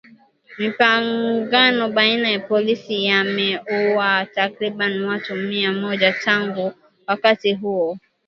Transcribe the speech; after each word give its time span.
Mapigano 0.59 1.89
baina 1.89 2.29
ya 2.31 2.39
polisi 2.39 3.05
yameuwa 3.05 4.25
takriban 4.33 5.03
watu 5.05 5.35
mia 5.35 5.71
mmoja 5.71 6.11
tangu 6.13 6.73
wakati 7.07 7.53
huo 7.53 7.97